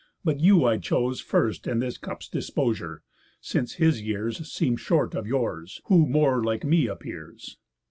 [0.23, 3.03] But you I choose First in this cup's disposure,
[3.39, 7.59] since his years Seem short of yours, who more like me appears."